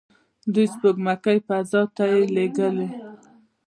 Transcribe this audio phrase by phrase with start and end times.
[0.53, 2.05] دوی سپوږمکۍ فضا ته
[2.35, 2.87] لیږلي.